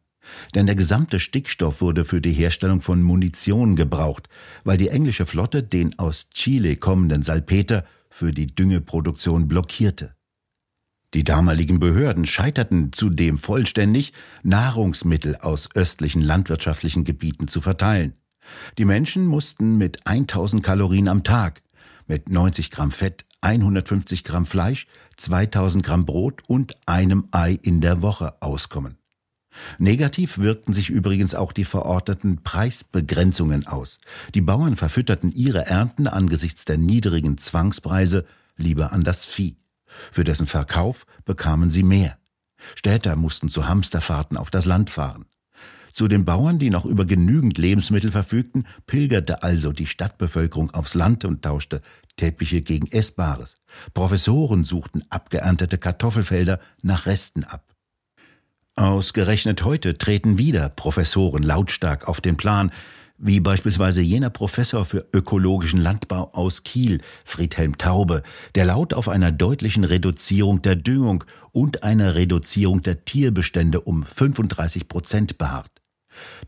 Denn 0.54 0.66
der 0.66 0.74
gesamte 0.74 1.18
Stickstoff 1.18 1.80
wurde 1.80 2.04
für 2.04 2.20
die 2.20 2.32
Herstellung 2.32 2.80
von 2.80 3.02
Munition 3.02 3.76
gebraucht, 3.76 4.28
weil 4.64 4.76
die 4.76 4.88
englische 4.88 5.26
Flotte 5.26 5.62
den 5.62 5.98
aus 5.98 6.28
Chile 6.30 6.76
kommenden 6.76 7.22
Salpeter 7.22 7.84
für 8.10 8.32
die 8.32 8.46
Düngeproduktion 8.46 9.48
blockierte. 9.48 10.14
Die 11.12 11.24
damaligen 11.24 11.80
Behörden 11.80 12.24
scheiterten 12.24 12.92
zudem 12.92 13.36
vollständig, 13.36 14.12
Nahrungsmittel 14.42 15.36
aus 15.36 15.68
östlichen 15.74 16.22
landwirtschaftlichen 16.22 17.04
Gebieten 17.04 17.48
zu 17.48 17.60
verteilen. 17.60 18.14
Die 18.78 18.84
Menschen 18.84 19.26
mussten 19.26 19.76
mit 19.76 20.06
1000 20.06 20.62
Kalorien 20.62 21.08
am 21.08 21.24
Tag, 21.24 21.62
mit 22.06 22.28
90 22.28 22.70
Gramm 22.70 22.90
Fett, 22.90 23.24
150 23.40 24.22
Gramm 24.22 24.46
Fleisch, 24.46 24.86
2000 25.16 25.84
Gramm 25.84 26.04
Brot 26.04 26.42
und 26.46 26.74
einem 26.86 27.26
Ei 27.32 27.58
in 27.60 27.80
der 27.80 28.02
Woche 28.02 28.40
auskommen. 28.40 28.99
Negativ 29.78 30.38
wirkten 30.38 30.72
sich 30.72 30.90
übrigens 30.90 31.34
auch 31.34 31.52
die 31.52 31.64
verordneten 31.64 32.42
Preisbegrenzungen 32.42 33.66
aus. 33.66 33.98
Die 34.34 34.40
Bauern 34.40 34.76
verfütterten 34.76 35.32
ihre 35.32 35.66
Ernten 35.66 36.06
angesichts 36.06 36.64
der 36.64 36.78
niedrigen 36.78 37.36
Zwangspreise 37.38 38.26
lieber 38.56 38.92
an 38.92 39.02
das 39.02 39.24
Vieh. 39.24 39.56
Für 40.12 40.24
dessen 40.24 40.46
Verkauf 40.46 41.06
bekamen 41.24 41.70
sie 41.70 41.82
mehr. 41.82 42.16
Städter 42.74 43.16
mussten 43.16 43.48
zu 43.48 43.66
Hamsterfahrten 43.66 44.36
auf 44.36 44.50
das 44.50 44.66
Land 44.66 44.90
fahren. 44.90 45.26
Zu 45.92 46.06
den 46.06 46.24
Bauern, 46.24 46.58
die 46.58 46.70
noch 46.70 46.86
über 46.86 47.04
genügend 47.04 47.58
Lebensmittel 47.58 48.12
verfügten, 48.12 48.66
pilgerte 48.86 49.42
also 49.42 49.72
die 49.72 49.86
Stadtbevölkerung 49.86 50.70
aufs 50.70 50.94
Land 50.94 51.24
und 51.24 51.42
tauschte 51.42 51.80
Teppiche 52.16 52.62
gegen 52.62 52.86
Essbares. 52.86 53.56
Professoren 53.92 54.64
suchten 54.64 55.02
abgeerntete 55.08 55.78
Kartoffelfelder 55.78 56.60
nach 56.82 57.06
Resten 57.06 57.42
ab. 57.44 57.69
Ausgerechnet 58.80 59.62
heute 59.62 59.98
treten 59.98 60.38
wieder 60.38 60.70
Professoren 60.70 61.42
lautstark 61.42 62.08
auf 62.08 62.22
den 62.22 62.38
Plan, 62.38 62.72
wie 63.18 63.38
beispielsweise 63.38 64.00
jener 64.00 64.30
Professor 64.30 64.86
für 64.86 65.06
ökologischen 65.12 65.78
Landbau 65.78 66.30
aus 66.32 66.62
Kiel, 66.62 67.02
Friedhelm 67.26 67.76
Taube, 67.76 68.22
der 68.54 68.64
laut 68.64 68.94
auf 68.94 69.10
einer 69.10 69.32
deutlichen 69.32 69.84
Reduzierung 69.84 70.62
der 70.62 70.76
Düngung 70.76 71.24
und 71.52 71.84
einer 71.84 72.14
Reduzierung 72.14 72.80
der 72.80 73.04
Tierbestände 73.04 73.82
um 73.82 74.02
35 74.02 74.88
Prozent 74.88 75.36
beharrt. 75.36 75.70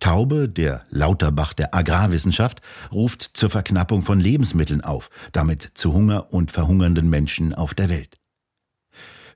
Taube, 0.01 0.49
der 0.49 0.87
Lauterbach 0.89 1.53
der 1.53 1.75
Agrarwissenschaft, 1.75 2.63
ruft 2.91 3.23
zur 3.35 3.51
Verknappung 3.51 4.05
von 4.05 4.19
Lebensmitteln 4.19 4.81
auf, 4.81 5.11
damit 5.33 5.73
zu 5.75 5.93
Hunger 5.93 6.33
und 6.33 6.51
verhungernden 6.51 7.11
Menschen 7.11 7.55
auf 7.55 7.75
der 7.75 7.91
Welt. 7.91 8.22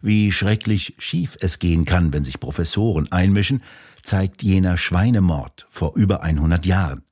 Wie 0.01 0.33
schrecklich 0.33 0.95
schief 0.99 1.37
es 1.41 1.59
gehen 1.59 1.85
kann, 1.85 2.13
wenn 2.13 2.25
sich 2.25 2.41
Professoren 2.41 3.11
einmischen, 3.11 3.63
zeigt 4.03 4.43
jener 4.43 4.77
Schweinemord 4.77 5.67
vor 5.69 5.97
über 5.97 6.23
100 6.23 6.65
Jahren. 6.67 7.03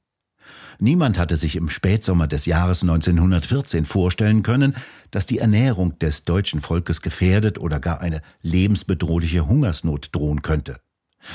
Niemand 0.78 1.18
hatte 1.18 1.36
sich 1.36 1.56
im 1.56 1.70
Spätsommer 1.70 2.26
des 2.26 2.46
Jahres 2.46 2.82
1914 2.82 3.84
vorstellen 3.84 4.42
können, 4.42 4.74
dass 5.10 5.26
die 5.26 5.38
Ernährung 5.38 5.98
des 5.98 6.24
deutschen 6.24 6.60
Volkes 6.60 7.00
gefährdet 7.00 7.58
oder 7.58 7.80
gar 7.80 8.00
eine 8.00 8.22
lebensbedrohliche 8.42 9.46
Hungersnot 9.46 10.08
drohen 10.12 10.42
könnte. 10.42 10.80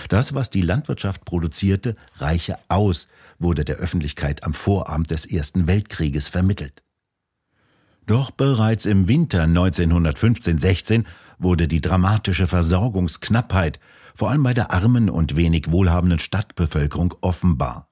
Das, 0.09 0.33
was 0.33 0.49
die 0.49 0.61
Landwirtschaft 0.61 1.25
produzierte, 1.25 1.95
reiche 2.17 2.57
aus, 2.67 3.07
wurde 3.39 3.65
der 3.65 3.77
Öffentlichkeit 3.77 4.43
am 4.43 4.53
Vorabend 4.53 5.09
des 5.09 5.25
Ersten 5.25 5.67
Weltkrieges 5.67 6.27
vermittelt. 6.27 6.83
Doch 8.05 8.31
bereits 8.31 8.85
im 8.85 9.07
Winter 9.07 9.43
1915-16 9.43 11.05
wurde 11.39 11.67
die 11.67 11.81
dramatische 11.81 12.47
Versorgungsknappheit 12.47 13.79
vor 14.13 14.29
allem 14.29 14.43
bei 14.43 14.53
der 14.53 14.71
armen 14.71 15.09
und 15.09 15.35
wenig 15.35 15.71
wohlhabenden 15.71 16.19
Stadtbevölkerung 16.19 17.15
offenbar. 17.21 17.89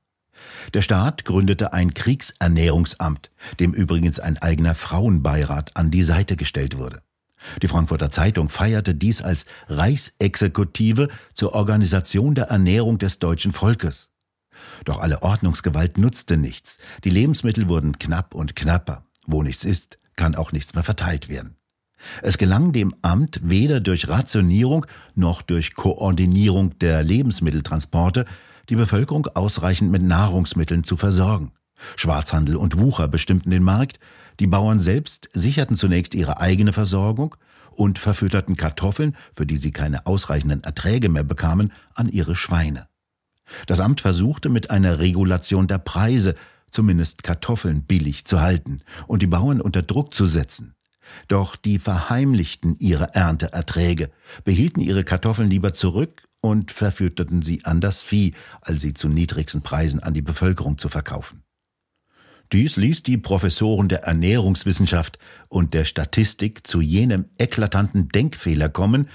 Der 0.73 0.81
Staat 0.81 1.25
gründete 1.25 1.73
ein 1.73 1.93
Kriegsernährungsamt, 1.93 3.31
dem 3.59 3.73
übrigens 3.73 4.19
ein 4.19 4.37
eigener 4.37 4.75
Frauenbeirat 4.75 5.75
an 5.75 5.89
die 5.89 6.03
Seite 6.03 6.35
gestellt 6.35 6.77
wurde. 6.77 7.01
Die 7.61 7.67
Frankfurter 7.67 8.09
Zeitung 8.09 8.49
feierte 8.49 8.93
dies 8.93 9.21
als 9.21 9.45
Reichsexekutive 9.69 11.07
zur 11.33 11.53
Organisation 11.53 12.35
der 12.35 12.45
Ernährung 12.45 12.97
des 12.97 13.19
deutschen 13.19 13.53
Volkes. 13.53 14.09
Doch 14.85 14.99
alle 14.99 15.21
Ordnungsgewalt 15.21 15.97
nutzte 15.97 16.37
nichts. 16.37 16.79
Die 17.03 17.09
Lebensmittel 17.09 17.69
wurden 17.69 17.99
knapp 17.99 18.33
und 18.33 18.55
knapper. 18.55 19.05
Wo 19.27 19.43
nichts 19.43 19.63
ist, 19.63 19.99
kann 20.15 20.35
auch 20.35 20.51
nichts 20.51 20.73
mehr 20.73 20.83
verteilt 20.83 21.29
werden. 21.29 21.55
Es 22.21 22.37
gelang 22.37 22.71
dem 22.71 22.93
Amt 23.01 23.39
weder 23.43 23.79
durch 23.79 24.07
Rationierung 24.07 24.85
noch 25.15 25.41
durch 25.41 25.73
Koordinierung 25.73 26.77
der 26.79 27.03
Lebensmitteltransporte, 27.03 28.25
die 28.69 28.75
Bevölkerung 28.75 29.27
ausreichend 29.27 29.91
mit 29.91 30.03
Nahrungsmitteln 30.03 30.83
zu 30.83 30.97
versorgen. 30.97 31.51
Schwarzhandel 31.95 32.55
und 32.55 32.79
Wucher 32.79 33.07
bestimmten 33.07 33.51
den 33.51 33.63
Markt, 33.63 33.99
die 34.39 34.47
Bauern 34.47 34.79
selbst 34.79 35.29
sicherten 35.33 35.75
zunächst 35.75 36.13
ihre 36.13 36.39
eigene 36.39 36.73
Versorgung 36.73 37.35
und 37.71 37.99
verfütterten 37.99 38.55
Kartoffeln, 38.55 39.15
für 39.33 39.45
die 39.45 39.57
sie 39.57 39.71
keine 39.71 40.05
ausreichenden 40.05 40.63
Erträge 40.63 41.09
mehr 41.09 41.23
bekamen, 41.23 41.71
an 41.93 42.07
ihre 42.07 42.35
Schweine. 42.35 42.87
Das 43.67 43.79
Amt 43.79 44.01
versuchte 44.01 44.49
mit 44.49 44.71
einer 44.71 44.99
Regulation 44.99 45.67
der 45.67 45.77
Preise 45.77 46.35
zumindest 46.69 47.23
Kartoffeln 47.23 47.83
billig 47.83 48.25
zu 48.25 48.41
halten 48.41 48.81
und 49.07 49.21
die 49.21 49.27
Bauern 49.27 49.61
unter 49.61 49.81
Druck 49.81 50.13
zu 50.13 50.25
setzen. 50.25 50.73
Doch 51.27 51.55
die 51.55 51.79
verheimlichten 51.79 52.75
ihre 52.79 53.13
Ernteerträge, 53.13 54.09
behielten 54.43 54.81
ihre 54.81 55.03
Kartoffeln 55.03 55.49
lieber 55.49 55.73
zurück 55.73 56.27
und 56.41 56.71
verfütterten 56.71 57.41
sie 57.41 57.65
an 57.65 57.81
das 57.81 58.01
Vieh, 58.01 58.33
als 58.61 58.81
sie 58.81 58.93
zu 58.93 59.09
niedrigsten 59.09 59.61
Preisen 59.61 60.01
an 60.01 60.13
die 60.13 60.21
Bevölkerung 60.21 60.77
zu 60.77 60.89
verkaufen. 60.89 61.43
Dies 62.53 62.77
ließ 62.77 63.03
die 63.03 63.17
Professoren 63.17 63.89
der 63.89 64.03
Ernährungswissenschaft 64.03 65.19
und 65.49 65.73
der 65.73 65.83
Statistik 65.83 66.65
zu 66.65 66.79
jenem 66.79 67.25
eklatanten 67.37 68.07
Denkfehler 68.07 68.69
kommen, 68.69 69.09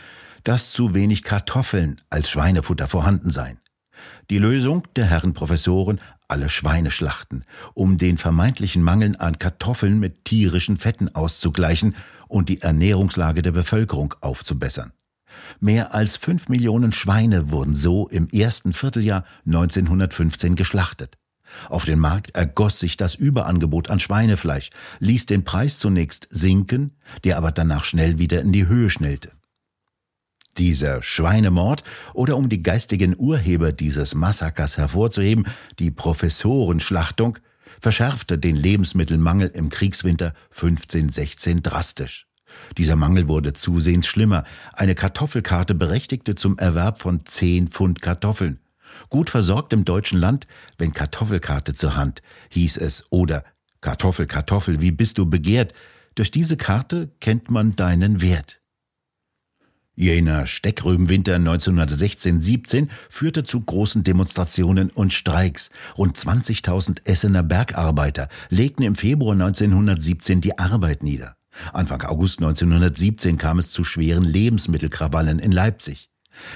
dass 0.44 0.72
zu 0.72 0.92
wenig 0.92 1.22
Kartoffeln 1.22 2.00
als 2.10 2.28
Schweinefutter 2.28 2.88
vorhanden 2.88 3.30
seien. 3.30 3.61
Die 4.30 4.38
Lösung 4.38 4.86
der 4.96 5.06
Herren 5.06 5.32
Professoren 5.32 6.00
alle 6.28 6.48
Schweine 6.48 6.90
schlachten, 6.90 7.44
um 7.74 7.98
den 7.98 8.16
vermeintlichen 8.16 8.82
Mangel 8.82 9.16
an 9.18 9.38
Kartoffeln 9.38 9.98
mit 10.00 10.24
tierischen 10.24 10.76
Fetten 10.76 11.14
auszugleichen 11.14 11.94
und 12.28 12.48
die 12.48 12.62
Ernährungslage 12.62 13.42
der 13.42 13.52
Bevölkerung 13.52 14.14
aufzubessern. 14.20 14.92
Mehr 15.60 15.94
als 15.94 16.16
fünf 16.16 16.48
Millionen 16.48 16.92
Schweine 16.92 17.50
wurden 17.50 17.74
so 17.74 18.08
im 18.08 18.28
ersten 18.28 18.72
Vierteljahr 18.72 19.24
1915 19.46 20.56
geschlachtet. 20.56 21.18
Auf 21.68 21.84
den 21.84 21.98
Markt 21.98 22.34
ergoss 22.34 22.78
sich 22.78 22.96
das 22.96 23.14
Überangebot 23.14 23.90
an 23.90 24.00
Schweinefleisch, 24.00 24.70
ließ 25.00 25.26
den 25.26 25.44
Preis 25.44 25.78
zunächst 25.78 26.28
sinken, 26.30 26.92
der 27.24 27.36
aber 27.36 27.52
danach 27.52 27.84
schnell 27.84 28.18
wieder 28.18 28.40
in 28.40 28.52
die 28.52 28.66
Höhe 28.66 28.88
schnellte. 28.88 29.32
Dieser 30.58 31.02
Schweinemord 31.02 31.82
oder 32.14 32.36
um 32.36 32.48
die 32.48 32.62
geistigen 32.62 33.14
Urheber 33.16 33.72
dieses 33.72 34.14
Massakers 34.14 34.76
hervorzuheben, 34.76 35.46
die 35.78 35.90
Professorenschlachtung, 35.90 37.38
verschärfte 37.80 38.38
den 38.38 38.56
Lebensmittelmangel 38.56 39.48
im 39.48 39.68
Kriegswinter 39.68 40.34
1516 40.50 41.62
drastisch. 41.62 42.28
Dieser 42.76 42.96
Mangel 42.96 43.28
wurde 43.28 43.54
zusehends 43.54 44.06
schlimmer. 44.06 44.44
Eine 44.74 44.94
Kartoffelkarte 44.94 45.74
berechtigte 45.74 46.34
zum 46.34 46.58
Erwerb 46.58 46.98
von 47.00 47.24
zehn 47.24 47.68
Pfund 47.68 48.02
Kartoffeln. 48.02 48.60
Gut 49.08 49.30
versorgt 49.30 49.72
im 49.72 49.84
deutschen 49.84 50.18
Land, 50.18 50.46
wenn 50.78 50.92
Kartoffelkarte 50.92 51.74
zur 51.74 51.96
Hand, 51.96 52.22
hieß 52.50 52.76
es, 52.76 53.04
oder 53.10 53.44
Kartoffel, 53.80 54.26
Kartoffel, 54.26 54.80
wie 54.80 54.92
bist 54.92 55.18
du 55.18 55.28
begehrt? 55.28 55.72
Durch 56.14 56.30
diese 56.30 56.56
Karte 56.56 57.10
kennt 57.20 57.50
man 57.50 57.74
deinen 57.74 58.20
Wert. 58.20 58.61
Jener 59.94 60.46
Steckrübenwinter 60.46 61.36
1916-17 61.36 62.88
führte 63.10 63.44
zu 63.44 63.60
großen 63.60 64.02
Demonstrationen 64.02 64.90
und 64.90 65.12
Streiks. 65.12 65.70
Rund 65.98 66.16
20.000 66.16 67.04
Essener 67.04 67.42
Bergarbeiter 67.42 68.28
legten 68.48 68.84
im 68.84 68.94
Februar 68.94 69.34
1917 69.34 70.40
die 70.40 70.58
Arbeit 70.58 71.02
nieder. 71.02 71.36
Anfang 71.72 72.02
August 72.02 72.38
1917 72.38 73.36
kam 73.36 73.58
es 73.58 73.70
zu 73.70 73.84
schweren 73.84 74.24
Lebensmittelkrawallen 74.24 75.38
in 75.38 75.52
Leipzig. 75.52 76.08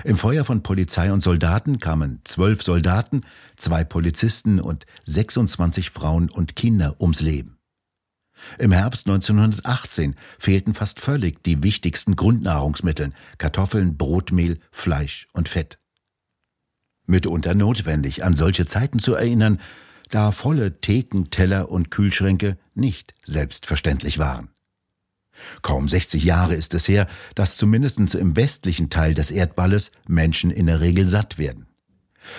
Im 0.04 0.16
Feuer 0.16 0.44
von 0.44 0.62
Polizei 0.62 1.12
und 1.12 1.20
Soldaten 1.20 1.78
kamen 1.78 2.20
zwölf 2.24 2.62
Soldaten, 2.62 3.20
zwei 3.56 3.84
Polizisten 3.84 4.60
und 4.60 4.86
26 5.04 5.90
Frauen 5.90 6.30
und 6.30 6.56
Kinder 6.56 6.96
ums 7.00 7.20
Leben. 7.20 7.55
Im 8.58 8.72
Herbst 8.72 9.06
1918 9.06 10.14
fehlten 10.38 10.74
fast 10.74 11.00
völlig 11.00 11.42
die 11.42 11.62
wichtigsten 11.62 12.16
Grundnahrungsmittel 12.16 13.12
Kartoffeln, 13.38 13.96
Brotmehl, 13.96 14.58
Fleisch 14.70 15.28
und 15.32 15.48
Fett. 15.48 15.78
Mitunter 17.06 17.54
notwendig, 17.54 18.24
an 18.24 18.34
solche 18.34 18.66
Zeiten 18.66 18.98
zu 18.98 19.14
erinnern, 19.14 19.60
da 20.10 20.32
volle 20.32 20.80
Theken, 20.80 21.30
Teller 21.30 21.70
und 21.70 21.90
Kühlschränke 21.90 22.58
nicht 22.74 23.14
selbstverständlich 23.22 24.18
waren. 24.18 24.50
Kaum 25.62 25.86
60 25.86 26.24
Jahre 26.24 26.54
ist 26.54 26.74
es 26.74 26.88
her, 26.88 27.06
dass 27.34 27.56
zumindest 27.56 28.14
im 28.14 28.36
westlichen 28.36 28.90
Teil 28.90 29.14
des 29.14 29.30
Erdballes 29.30 29.92
Menschen 30.06 30.50
in 30.50 30.66
der 30.66 30.80
Regel 30.80 31.04
satt 31.06 31.38
werden. 31.38 31.66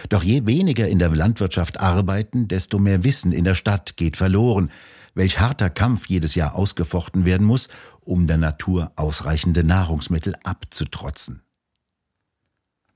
Doch 0.10 0.24
je 0.24 0.46
weniger 0.46 0.88
in 0.88 1.00
der 1.00 1.10
Landwirtschaft 1.10 1.80
arbeiten, 1.80 2.48
desto 2.48 2.80
mehr 2.80 3.04
Wissen 3.04 3.32
in 3.32 3.44
der 3.44 3.56
Stadt 3.56 3.96
geht 3.96 4.18
verloren, 4.18 4.72
welch 5.18 5.40
harter 5.40 5.70
Kampf 5.70 6.08
jedes 6.08 6.36
Jahr 6.36 6.56
ausgefochten 6.56 7.26
werden 7.26 7.46
muss, 7.46 7.68
um 8.02 8.28
der 8.28 8.38
Natur 8.38 8.92
ausreichende 8.96 9.64
Nahrungsmittel 9.64 10.36
abzutrotzen. 10.44 11.42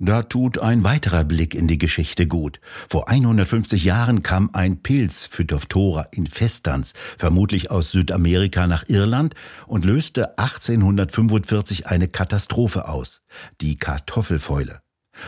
Da 0.04 0.24
tut 0.24 0.58
ein 0.58 0.84
weiterer 0.84 1.24
Blick 1.24 1.54
in 1.54 1.68
die 1.68 1.78
Geschichte 1.78 2.26
gut. 2.26 2.60
Vor 2.90 3.08
150 3.08 3.84
Jahren 3.84 4.24
kam 4.24 4.50
ein 4.54 4.82
Pilz 4.82 5.28
Phytophthora 5.28 6.08
infestans, 6.12 6.94
vermutlich 7.20 7.70
aus 7.70 7.92
Südamerika 7.92 8.66
nach 8.66 8.88
Irland 8.88 9.36
und 9.68 9.86
löste 9.86 10.40
1845 10.40 11.86
eine 11.86 12.08
Katastrophe 12.08 12.88
aus, 12.88 13.22
die 13.62 13.78
Kartoffelfäule. 13.78 14.82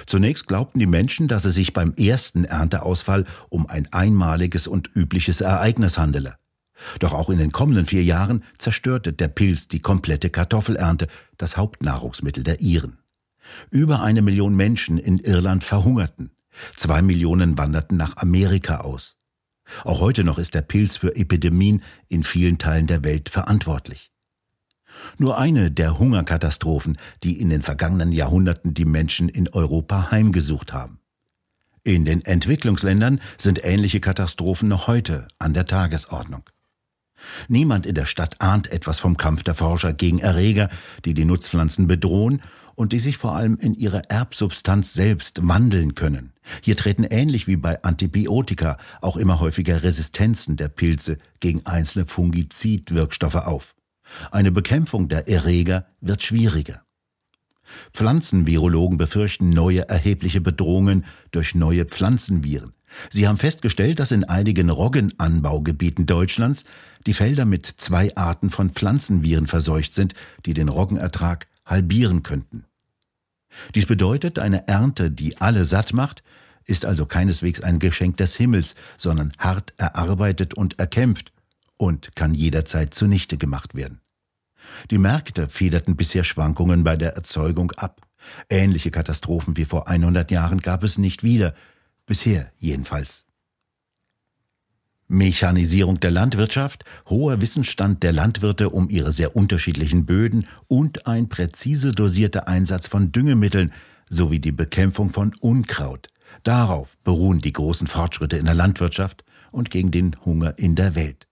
Zunächst 0.07 0.47
glaubten 0.47 0.79
die 0.79 0.87
Menschen, 0.87 1.27
dass 1.27 1.45
es 1.45 1.53
sich 1.53 1.73
beim 1.73 1.93
ersten 1.93 2.45
Ernteausfall 2.45 3.25
um 3.49 3.67
ein 3.67 3.87
einmaliges 3.91 4.65
und 4.65 4.89
übliches 4.95 5.41
Ereignis 5.41 5.99
handele. 5.99 6.37
Doch 6.99 7.13
auch 7.13 7.29
in 7.29 7.37
den 7.37 7.51
kommenden 7.51 7.85
vier 7.85 8.03
Jahren 8.03 8.43
zerstörte 8.57 9.13
der 9.13 9.27
Pilz 9.27 9.67
die 9.67 9.79
komplette 9.79 10.29
Kartoffelernte, 10.29 11.07
das 11.37 11.57
Hauptnahrungsmittel 11.57 12.43
der 12.43 12.61
Iren. 12.61 12.97
Über 13.69 14.01
eine 14.01 14.21
Million 14.21 14.55
Menschen 14.55 14.97
in 14.97 15.19
Irland 15.19 15.63
verhungerten. 15.63 16.31
Zwei 16.75 17.01
Millionen 17.01 17.57
wanderten 17.57 17.97
nach 17.97 18.17
Amerika 18.17 18.77
aus. 18.77 19.17
Auch 19.83 20.01
heute 20.01 20.23
noch 20.23 20.37
ist 20.37 20.53
der 20.53 20.61
Pilz 20.61 20.97
für 20.97 21.15
Epidemien 21.15 21.83
in 22.09 22.23
vielen 22.23 22.57
Teilen 22.57 22.87
der 22.87 23.03
Welt 23.03 23.29
verantwortlich. 23.29 24.11
Nur 25.17 25.37
eine 25.37 25.71
der 25.71 25.97
Hungerkatastrophen, 25.97 26.97
die 27.23 27.39
in 27.39 27.49
den 27.49 27.63
vergangenen 27.63 28.11
Jahrhunderten 28.11 28.73
die 28.73 28.85
Menschen 28.85 29.29
in 29.29 29.49
Europa 29.49 30.11
heimgesucht 30.11 30.73
haben. 30.73 30.99
In 31.83 32.05
den 32.05 32.23
Entwicklungsländern 32.23 33.19
sind 33.37 33.63
ähnliche 33.65 33.99
Katastrophen 33.99 34.69
noch 34.69 34.87
heute 34.87 35.27
an 35.39 35.53
der 35.53 35.65
Tagesordnung. 35.65 36.43
Niemand 37.47 37.85
in 37.85 37.95
der 37.95 38.05
Stadt 38.05 38.41
ahnt 38.41 38.71
etwas 38.71 38.99
vom 38.99 39.17
Kampf 39.17 39.43
der 39.43 39.55
Forscher 39.55 39.93
gegen 39.93 40.19
Erreger, 40.19 40.69
die 41.05 41.13
die 41.13 41.25
Nutzpflanzen 41.25 41.87
bedrohen 41.87 42.41
und 42.75 42.91
die 42.91 42.99
sich 42.99 43.17
vor 43.17 43.35
allem 43.35 43.57
in 43.59 43.75
ihrer 43.75 44.01
Erbsubstanz 44.09 44.93
selbst 44.93 45.47
wandeln 45.47 45.95
können. 45.95 46.33
Hier 46.61 46.75
treten 46.75 47.03
ähnlich 47.03 47.47
wie 47.47 47.55
bei 47.55 47.81
Antibiotika 47.83 48.77
auch 49.01 49.17
immer 49.17 49.39
häufiger 49.39 49.83
Resistenzen 49.83 50.57
der 50.57 50.69
Pilze 50.69 51.17
gegen 51.39 51.65
einzelne 51.65 52.05
Fungizidwirkstoffe 52.05 53.35
auf. 53.35 53.75
Eine 54.31 54.51
Bekämpfung 54.51 55.07
der 55.07 55.27
Erreger 55.27 55.85
wird 56.01 56.21
schwieriger. 56.21 56.83
Pflanzenvirologen 57.93 58.97
befürchten 58.97 59.49
neue 59.49 59.87
erhebliche 59.87 60.41
Bedrohungen 60.41 61.05
durch 61.31 61.55
neue 61.55 61.85
Pflanzenviren. 61.85 62.73
Sie 63.09 63.27
haben 63.27 63.37
festgestellt, 63.37 63.99
dass 63.99 64.11
in 64.11 64.23
einigen 64.23 64.69
Roggenanbaugebieten 64.69 66.05
Deutschlands 66.05 66.65
die 67.05 67.13
Felder 67.13 67.45
mit 67.45 67.65
zwei 67.65 68.15
Arten 68.15 68.49
von 68.49 68.69
Pflanzenviren 68.69 69.47
verseucht 69.47 69.93
sind, 69.93 70.13
die 70.45 70.53
den 70.53 70.69
Roggenertrag 70.69 71.47
halbieren 71.65 72.23
könnten. 72.23 72.65
Dies 73.75 73.85
bedeutet, 73.85 74.39
eine 74.39 74.67
Ernte, 74.67 75.11
die 75.11 75.37
alle 75.37 75.65
satt 75.65 75.93
macht, 75.93 76.23
ist 76.65 76.85
also 76.85 77.05
keineswegs 77.05 77.61
ein 77.61 77.79
Geschenk 77.79 78.17
des 78.17 78.35
Himmels, 78.35 78.75
sondern 78.97 79.33
hart 79.37 79.73
erarbeitet 79.77 80.53
und 80.53 80.79
erkämpft 80.79 81.33
und 81.77 82.15
kann 82.15 82.33
jederzeit 82.33 82.93
zunichte 82.93 83.37
gemacht 83.37 83.75
werden. 83.75 83.99
Die 84.91 84.97
Märkte 84.97 85.49
federten 85.49 85.95
bisher 85.95 86.23
Schwankungen 86.23 86.83
bei 86.83 86.95
der 86.95 87.15
Erzeugung 87.15 87.71
ab. 87.71 88.01
Ähnliche 88.49 88.91
Katastrophen 88.91 89.57
wie 89.57 89.65
vor 89.65 89.89
100 89.89 90.31
Jahren 90.31 90.59
gab 90.59 90.83
es 90.83 90.97
nicht 90.97 91.23
wieder, 91.23 91.53
bisher 92.05 92.51
jedenfalls. 92.57 93.25
Mechanisierung 95.07 95.99
der 95.99 96.11
Landwirtschaft, 96.11 96.85
hoher 97.07 97.41
Wissensstand 97.41 98.03
der 98.03 98.13
Landwirte 98.13 98.69
um 98.69 98.89
ihre 98.89 99.11
sehr 99.11 99.35
unterschiedlichen 99.35 100.05
Böden 100.05 100.47
und 100.67 101.05
ein 101.07 101.29
präzise 101.29 101.91
dosierter 101.91 102.47
Einsatz 102.47 102.87
von 102.87 103.11
Düngemitteln 103.11 103.71
sowie 104.09 104.39
die 104.39 104.51
Bekämpfung 104.51 105.09
von 105.09 105.33
Unkraut. 105.41 106.07
Darauf 106.43 106.97
beruhen 107.03 107.39
die 107.39 107.53
großen 107.53 107.87
Fortschritte 107.87 108.37
in 108.37 108.45
der 108.45 108.55
Landwirtschaft 108.55 109.23
und 109.51 109.69
gegen 109.69 109.91
den 109.91 110.15
Hunger 110.25 110.57
in 110.57 110.75
der 110.75 110.95
Welt. 110.95 111.27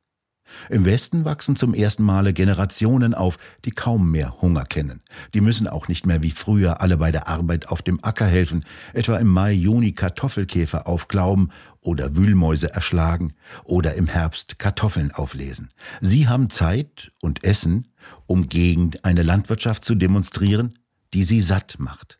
Im 0.70 0.86
Westen 0.86 1.26
wachsen 1.26 1.56
zum 1.56 1.74
ersten 1.74 2.04
Male 2.04 2.34
Generationen 2.34 3.14
auf, 3.14 3.38
die 3.66 3.72
kaum 3.72 4.12
mehr 4.12 4.42
Hunger 4.42 4.64
kennen. 4.64 5.02
Die 5.34 5.42
müssen 5.42 5.68
auch 5.68 5.88
nicht 5.88 6.06
mehr 6.06 6.24
wie 6.24 6.32
früher 6.32 6.82
alle 6.82 6.98
bei 6.98 7.12
der 7.12 7.28
Arbeit 7.28 7.70
auf 7.70 7.82
dem 7.82 8.04
Acker 8.04 8.26
helfen, 8.26 8.64
etwa 8.94 9.18
im 9.18 9.28
Mai, 9.28 9.52
Juni 9.52 9.94
Kartoffelkäfer 9.94 10.88
aufglauben 10.88 11.52
oder 11.82 12.16
Wühlmäuse 12.16 12.74
erschlagen 12.74 13.34
oder 13.64 13.96
im 13.96 14.08
Herbst 14.08 14.60
Kartoffeln 14.60 15.12
auflesen. 15.12 15.70
Sie 16.00 16.28
haben 16.28 16.50
Zeit 16.50 17.12
und 17.22 17.44
Essen, 17.44 17.88
um 18.28 18.50
gegen 18.50 18.92
eine 19.04 19.24
Landwirtschaft 19.24 19.84
zu 19.84 19.96
demonstrieren, 19.96 20.78
die 21.14 21.24
sie 21.24 21.42
satt 21.42 21.76
macht. 21.80 22.20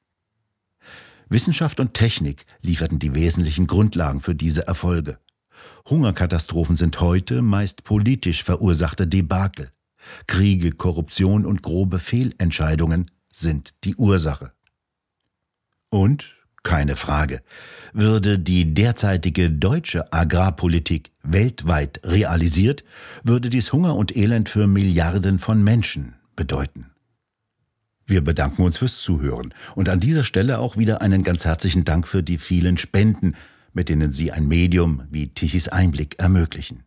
Wissenschaft 1.30 1.80
und 1.80 1.94
Technik 1.94 2.46
lieferten 2.62 3.00
die 3.00 3.16
wesentlichen 3.16 3.66
Grundlagen 3.66 4.20
für 4.20 4.36
diese 4.36 4.68
Erfolge. 4.68 5.18
Hungerkatastrophen 5.90 6.76
sind 6.76 7.00
heute 7.02 7.42
meist 7.42 7.84
politisch 7.84 8.44
verursachte 8.44 9.08
Debakel. 9.08 9.70
Kriege, 10.28 10.72
Korruption 10.72 11.46
und 11.46 11.62
grobe 11.62 12.00
Fehlentscheidungen 12.00 13.12
sind 13.30 13.74
die 13.84 13.96
Ursache. 13.96 14.52
Und, 15.90 16.36
keine 16.64 16.96
Frage, 16.96 17.42
würde 17.94 18.40
die 18.40 18.74
derzeitige 18.74 19.50
deutsche 19.50 20.14
Agrarpolitik 20.14 21.12
weltweit 21.24 22.02
realisiert, 22.04 22.84
würde 23.24 23.50
dies 23.50 23.74
Hunger 23.74 23.96
und 23.96 24.16
Elend 24.16 24.48
für 24.48 24.68
Milliarden 24.68 25.40
von 25.40 25.64
Menschen 25.64 26.16
bedeuten. 26.36 26.92
Wir 28.06 28.24
bedanken 28.24 28.64
uns 28.64 28.78
fürs 28.78 29.02
Zuhören 29.02 29.54
und 29.76 29.90
an 29.90 30.00
dieser 30.00 30.24
Stelle 30.24 30.60
auch 30.60 30.78
wieder 30.78 31.02
einen 31.02 31.24
ganz 31.24 31.46
herzlichen 31.46 31.86
Dank 31.86 32.08
für 32.08 32.24
die 32.24 32.38
vielen 32.38 32.78
Spenden, 32.78 33.36
mit 33.74 33.90
denen 33.90 34.12
Sie 34.12 34.32
ein 34.32 34.48
Medium 34.48 35.04
wie 35.10 35.34
Tichys 35.34 35.68
Einblick 35.68 36.20
ermöglichen. 36.20 36.84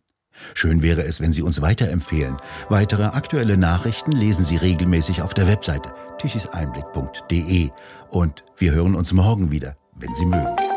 Schön 0.53 0.81
wäre 0.81 1.03
es, 1.03 1.21
wenn 1.21 1.33
Sie 1.33 1.41
uns 1.41 1.61
weiterempfehlen. 1.61 2.37
Weitere 2.69 3.03
aktuelle 3.03 3.57
Nachrichten 3.57 4.11
lesen 4.11 4.43
Sie 4.43 4.57
regelmäßig 4.57 5.21
auf 5.21 5.33
der 5.33 5.47
Webseite 5.47 5.93
tichiseinblick.de 6.17 7.69
und 8.09 8.43
wir 8.57 8.71
hören 8.73 8.95
uns 8.95 9.13
morgen 9.13 9.51
wieder, 9.51 9.77
wenn 9.95 10.13
Sie 10.13 10.25
mögen. 10.25 10.74